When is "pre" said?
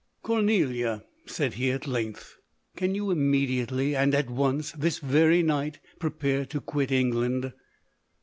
5.99-6.09